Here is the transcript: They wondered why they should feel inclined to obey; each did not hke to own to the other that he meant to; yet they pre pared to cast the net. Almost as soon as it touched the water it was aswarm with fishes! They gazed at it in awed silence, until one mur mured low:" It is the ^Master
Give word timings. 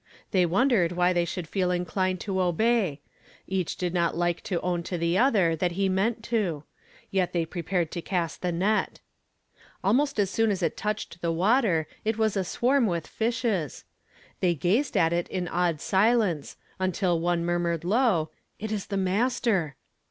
They 0.31 0.47
wondered 0.47 0.93
why 0.93 1.13
they 1.13 1.25
should 1.25 1.47
feel 1.47 1.69
inclined 1.69 2.19
to 2.21 2.41
obey; 2.41 3.01
each 3.45 3.75
did 3.75 3.93
not 3.93 4.15
hke 4.15 4.41
to 4.45 4.59
own 4.61 4.81
to 4.81 4.97
the 4.97 5.15
other 5.19 5.55
that 5.55 5.73
he 5.73 5.89
meant 5.89 6.23
to; 6.23 6.63
yet 7.11 7.33
they 7.33 7.45
pre 7.45 7.61
pared 7.61 7.91
to 7.91 8.01
cast 8.01 8.41
the 8.41 8.51
net. 8.51 8.99
Almost 9.83 10.17
as 10.17 10.31
soon 10.31 10.49
as 10.49 10.63
it 10.63 10.75
touched 10.75 11.21
the 11.21 11.31
water 11.31 11.85
it 12.03 12.17
was 12.17 12.35
aswarm 12.35 12.87
with 12.87 13.05
fishes! 13.05 13.85
They 14.39 14.55
gazed 14.55 14.97
at 14.97 15.13
it 15.13 15.27
in 15.27 15.47
awed 15.47 15.79
silence, 15.79 16.57
until 16.79 17.19
one 17.19 17.45
mur 17.45 17.59
mured 17.59 17.83
low:" 17.83 18.31
It 18.59 18.71
is 18.71 18.87
the 18.87 18.95
^Master 18.97 19.73